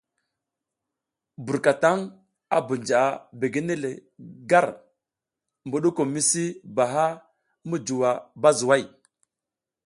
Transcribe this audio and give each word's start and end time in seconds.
Burkataŋ 1.45 1.97
a 2.55 2.57
bunja 2.67 3.01
begene 3.39 3.75
le 3.83 3.91
nga 4.43 4.57
ar 4.61 4.67
budugum 5.69 6.09
misi 6.13 6.45
baha 6.75 7.07
mi 7.69 7.75
juwa 7.85 8.11
bazuway. 8.41 8.83